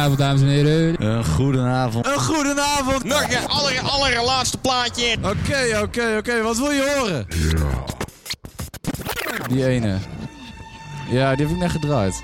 [0.00, 1.04] Goedenavond, dames en heren.
[1.06, 2.06] Een goedenavond.
[2.06, 3.04] Een goedenavond.
[3.04, 5.16] Nog een aller, allerlaatste plaatje.
[5.22, 6.42] Oké, oké, oké.
[6.42, 7.26] Wat wil je horen?
[9.48, 9.98] Die ene.
[11.10, 12.22] Ja, die heb ik net gedraaid.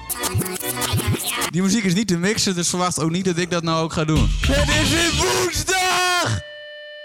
[1.51, 3.93] Die muziek is niet te mixen, dus verwacht ook niet dat ik dat nou ook
[3.93, 4.29] ga doen.
[4.41, 6.41] Het is weer woensdag!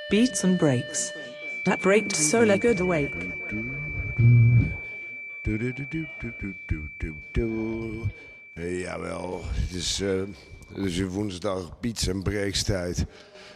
[0.09, 1.11] Beats and breaks.
[1.63, 3.11] That break solar good awake.
[8.53, 10.21] Hey, jawel, het is, eh,
[10.75, 13.05] weer woensdag, beats en breaks tijd.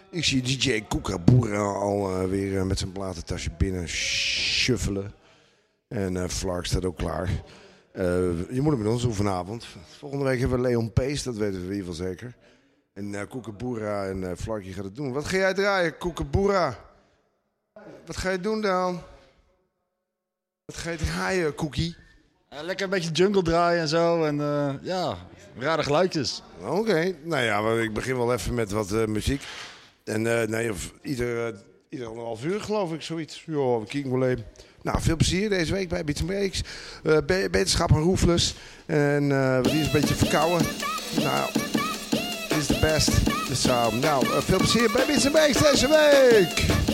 [0.09, 5.13] Ik zie DJ Kookaboera al eh, weer eh, met zijn platentasje binnen shuffelen.
[5.87, 7.43] En eh Flark staat ook klaar.
[8.49, 9.65] Je moet het met ons doen vanavond.
[9.97, 12.35] Volgende week hebben we Leon Pees, dat weten we in ieder geval zeker.
[12.93, 15.13] En Kookaboera en eh Flarky gaat het doen.
[15.13, 16.79] Wat ga jij draaien, Kookaboera?
[18.05, 19.01] Wat ga je doen dan?
[20.65, 21.95] Wat ga je draaien, Cookie?
[22.63, 24.23] Lekker een beetje jungle draaien en zo.
[24.23, 25.17] En eh, ja,
[25.57, 26.41] rare geluidjes.
[26.67, 29.41] Oké, nou ja, ik begin wel even met wat eh, muziek.
[30.03, 33.43] En eh, nee, ieder, uh, ieder anderhalf uur geloof ik, zoiets.
[33.45, 34.45] We kijken wel even.
[34.81, 36.61] Nou, veel plezier deze week bij Beats Breaks.
[37.03, 38.55] Uh, be beterschap aan Roefles.
[38.85, 40.67] En uh, die is een beetje verkouden.
[41.17, 41.49] Nou,
[42.57, 43.25] is de best.
[43.47, 46.84] Dus uh, nou, uh, veel plezier bij Beats Breaks deze week.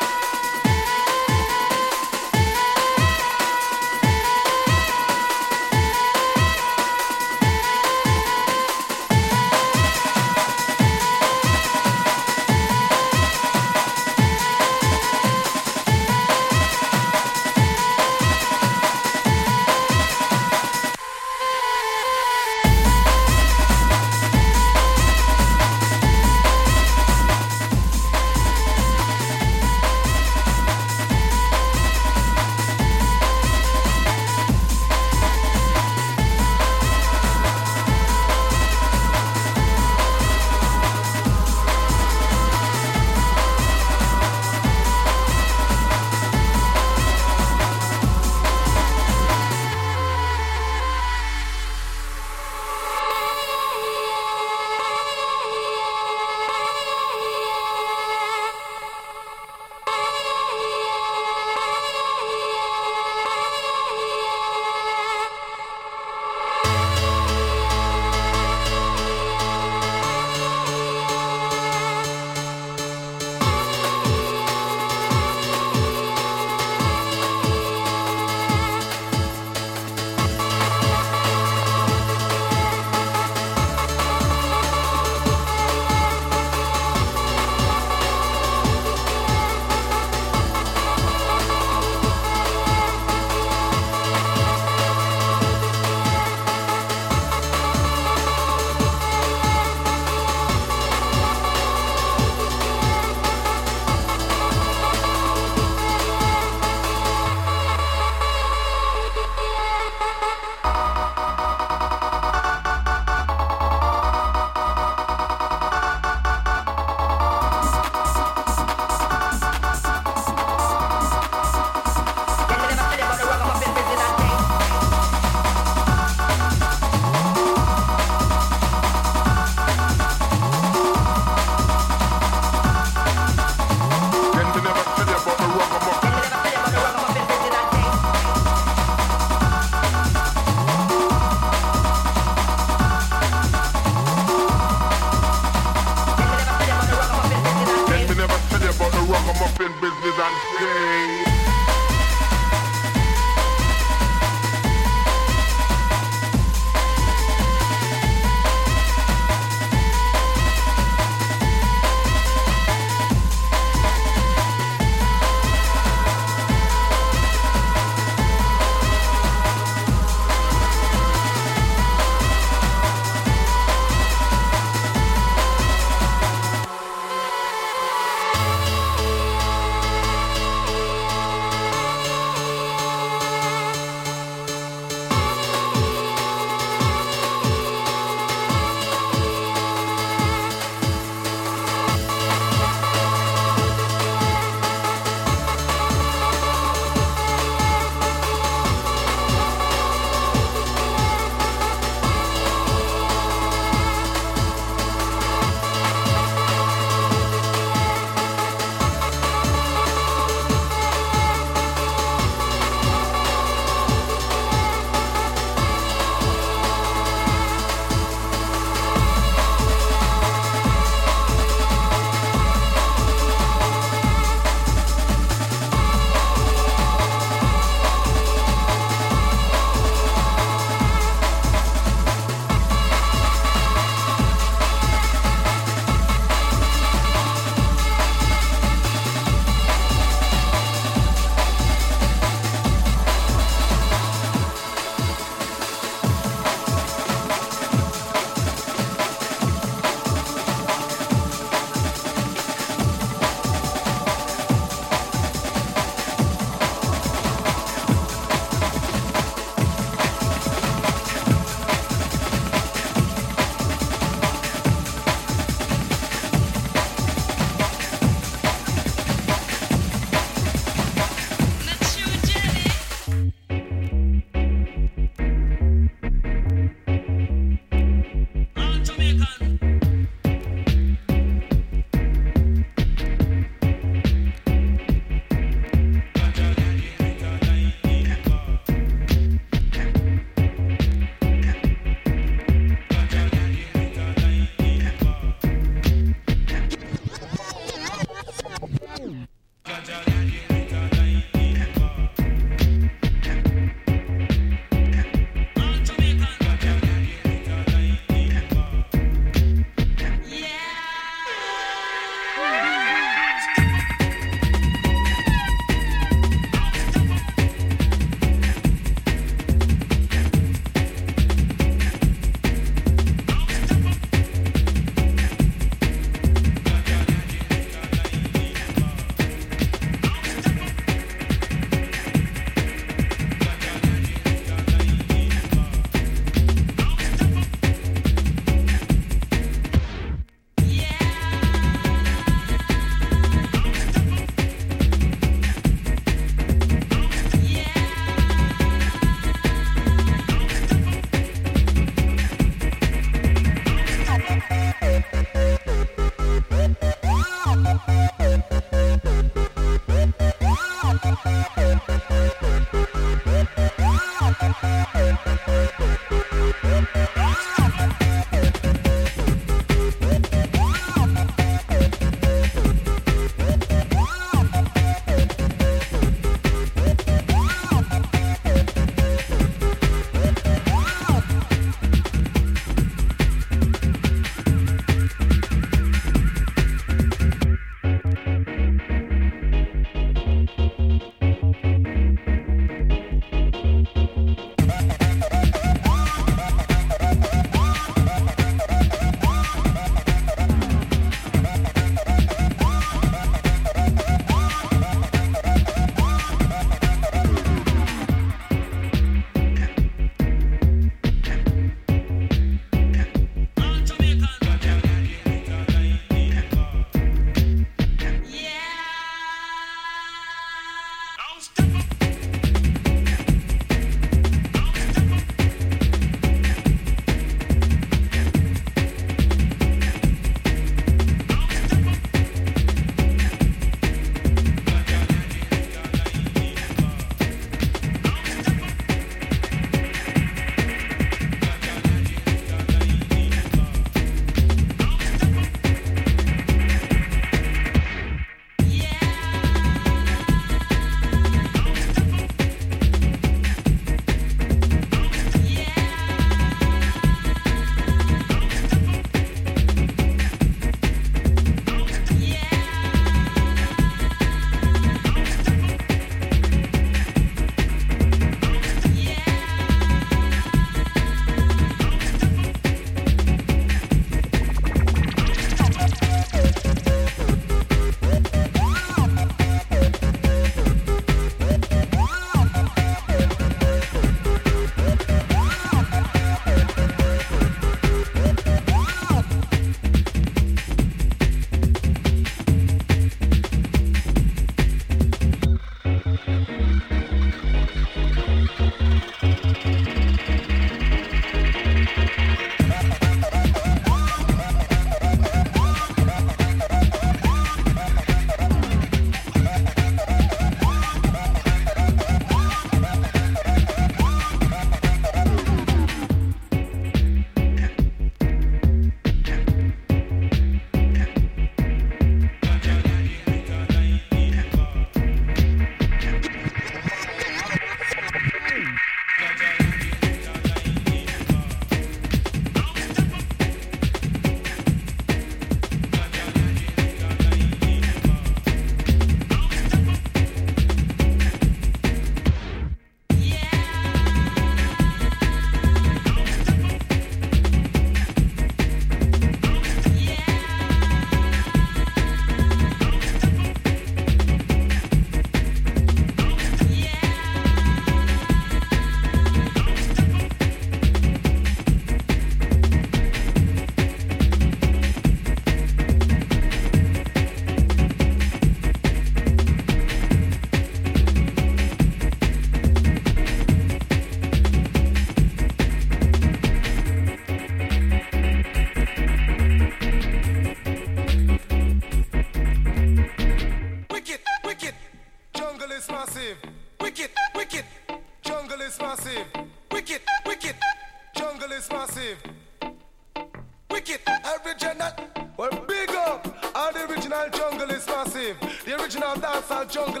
[599.71, 600.00] Jungle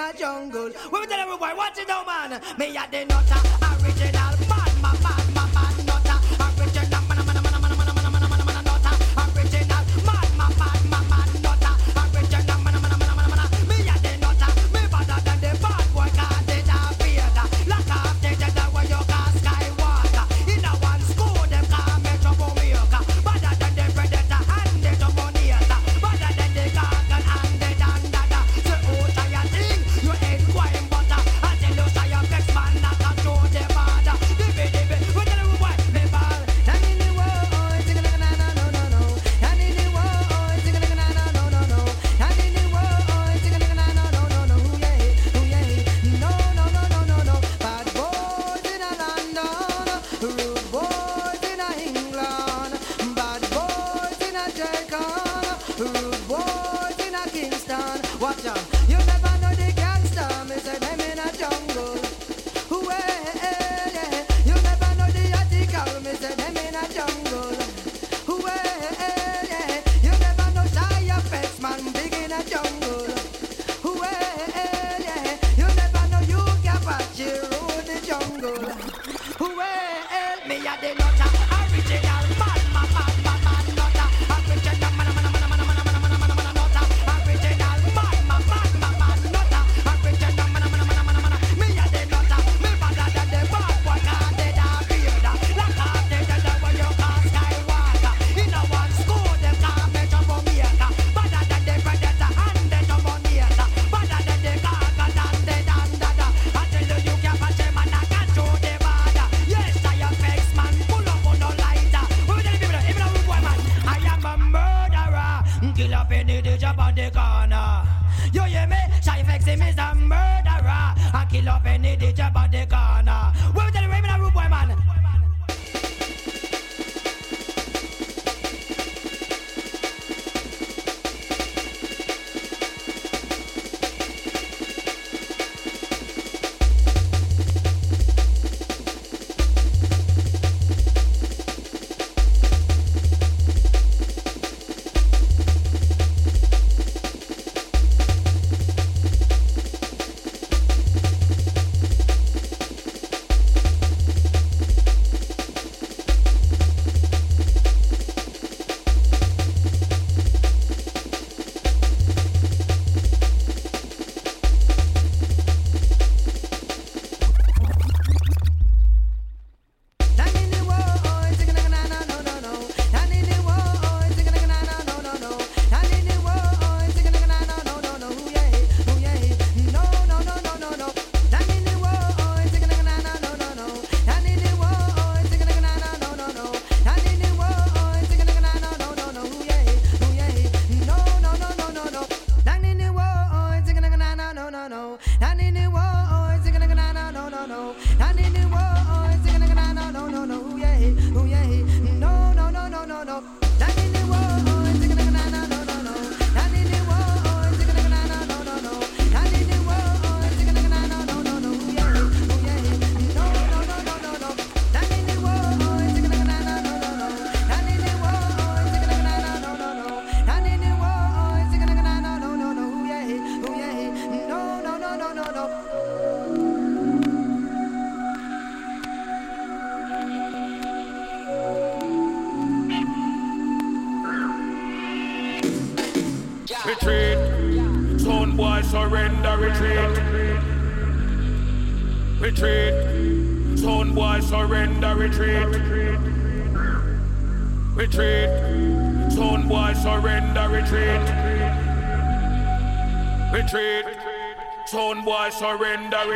[0.00, 0.70] a jungle.
[0.92, 2.40] We tell everybody, watch it now, man.
[2.58, 3.49] Me a the nutter.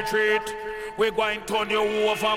[0.05, 0.55] Retreat.
[0.99, 2.37] We going to turn you over.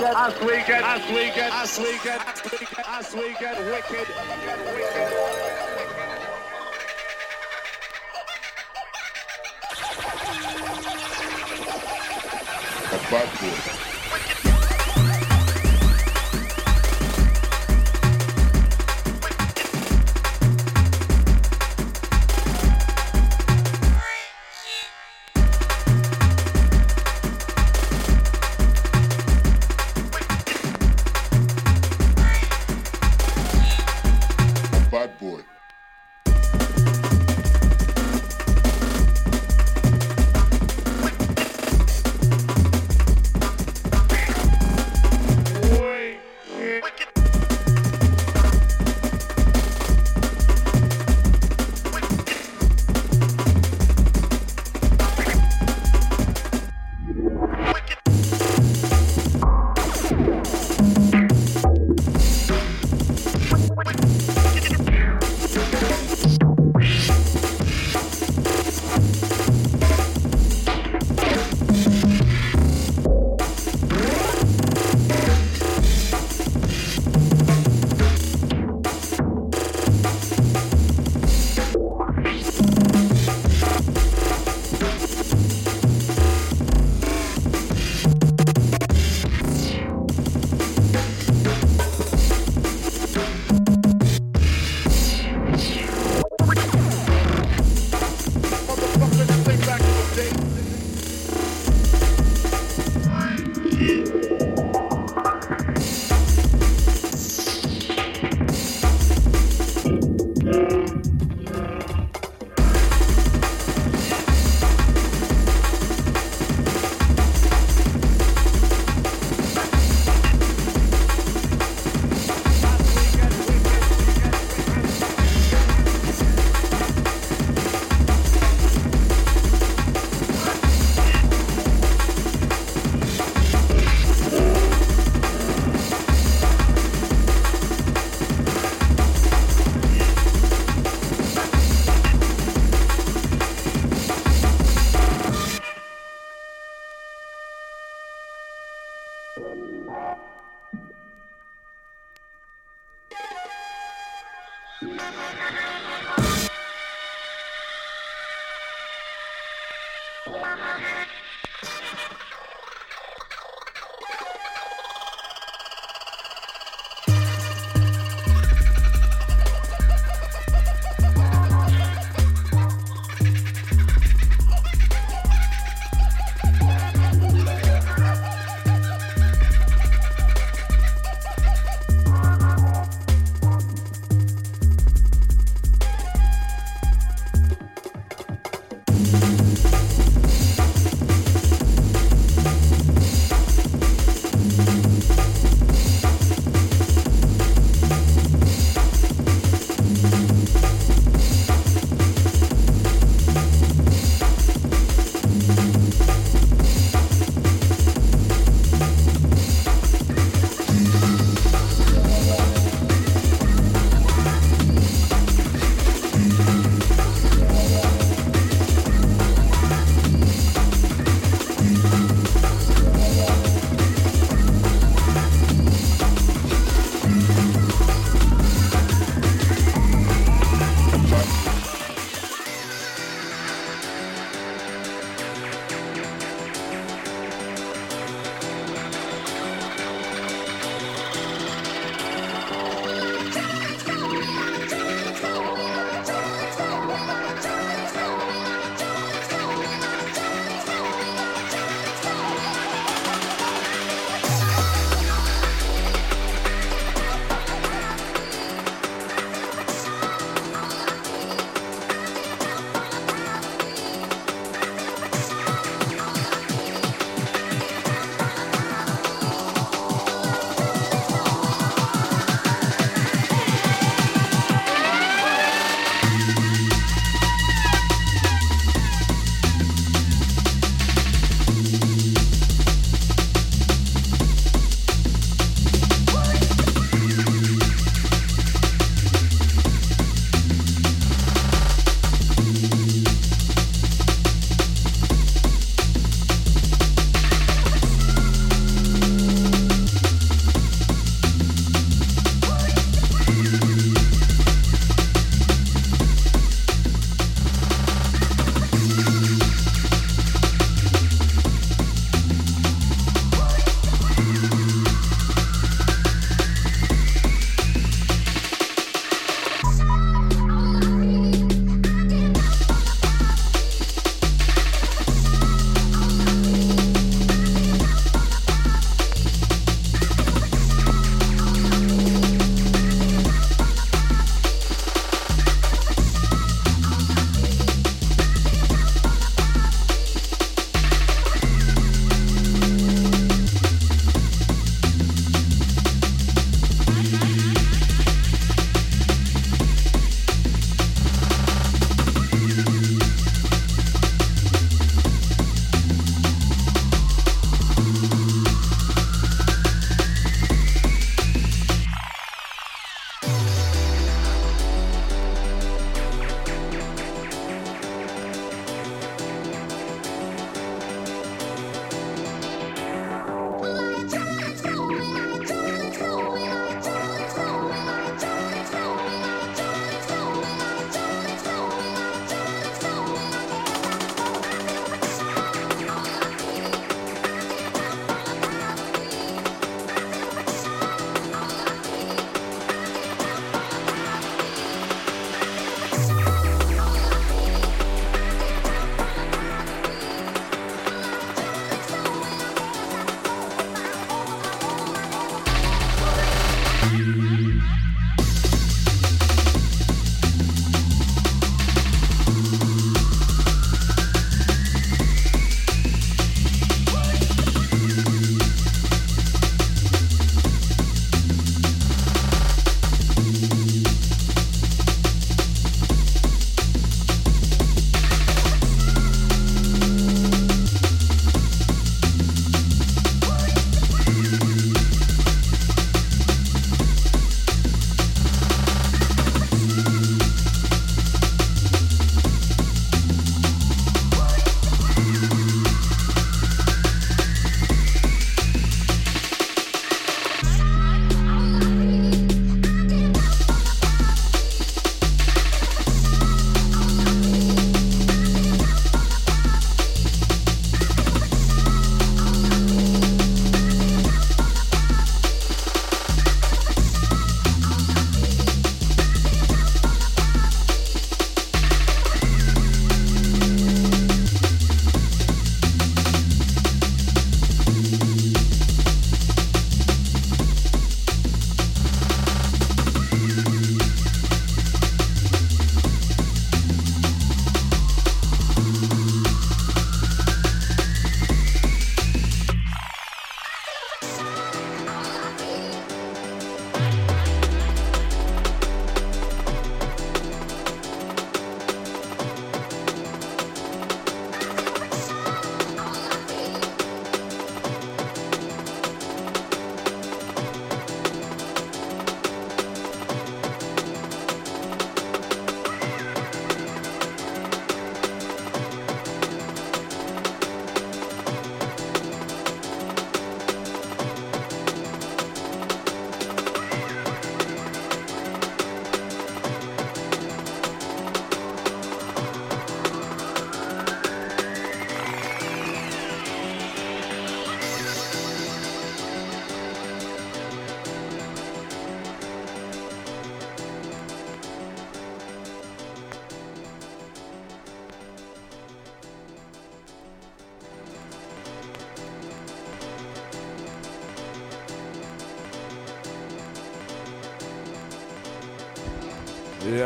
[0.00, 2.19] weekend, last weekend, last weekend, last weekend.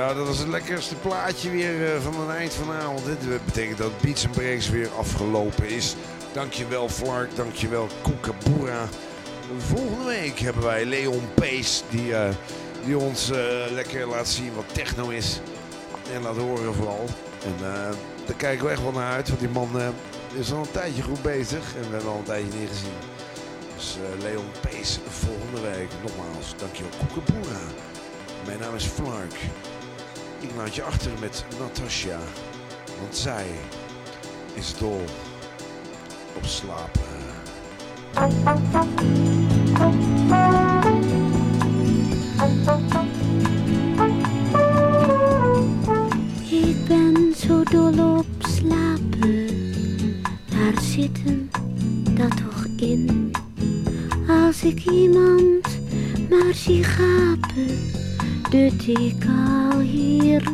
[0.05, 3.05] Ja, dat was het lekkerste plaatje weer eh, van het eind van avond.
[3.05, 5.97] Dit betekent dat Beats Breaks weer afgelopen is.
[6.33, 8.89] Dankjewel Flark, dankjewel Kookaboera.
[9.59, 12.29] Volgende week hebben wij Leon Pace, die, eh,
[12.85, 13.39] die ons eh,
[13.71, 15.41] lekker laat zien wat techno is.
[16.13, 17.05] En laat horen vooral.
[17.45, 17.55] En
[18.27, 19.69] daar kijken we echt wel naar uit, want die man
[20.35, 21.75] is al een tijdje goed bezig.
[21.77, 22.99] En we hebben al een tijdje niet gezien.
[23.75, 25.89] Dus Leon Pace volgende week.
[26.03, 27.61] Nogmaals, dankjewel Kookaboera.
[28.47, 29.35] Mijn naam is Flark.
[30.55, 32.19] Ik laat je achter met Natasja.
[33.01, 33.47] Want zij
[34.53, 35.05] is dol
[36.37, 37.03] op slapen.
[58.79, 60.54] Dut ik